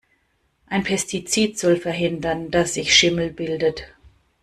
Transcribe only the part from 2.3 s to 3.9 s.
dass sich Schimmel bildet.